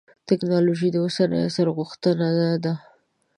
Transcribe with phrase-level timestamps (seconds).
[0.29, 2.27] تکنالوجي د اوسني عصر غوښتنه
[2.63, 2.73] ده.